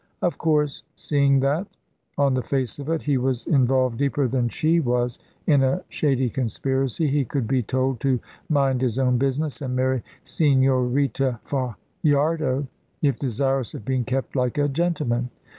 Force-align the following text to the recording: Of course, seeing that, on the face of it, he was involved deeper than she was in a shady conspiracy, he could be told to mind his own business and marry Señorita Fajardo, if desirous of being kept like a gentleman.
Of 0.23 0.39
course, 0.39 0.81
seeing 0.95 1.41
that, 1.41 1.67
on 2.17 2.33
the 2.33 2.41
face 2.41 2.79
of 2.79 2.89
it, 2.89 3.03
he 3.03 3.19
was 3.19 3.45
involved 3.45 3.99
deeper 3.99 4.27
than 4.27 4.49
she 4.49 4.79
was 4.79 5.19
in 5.45 5.61
a 5.61 5.83
shady 5.89 6.27
conspiracy, 6.27 7.05
he 7.07 7.23
could 7.23 7.47
be 7.47 7.61
told 7.61 7.99
to 7.99 8.19
mind 8.49 8.81
his 8.81 8.97
own 8.97 9.19
business 9.19 9.61
and 9.61 9.75
marry 9.75 10.01
Señorita 10.25 11.39
Fajardo, 11.43 12.65
if 13.03 13.19
desirous 13.19 13.75
of 13.75 13.85
being 13.85 14.03
kept 14.03 14.35
like 14.35 14.57
a 14.57 14.67
gentleman. 14.67 15.29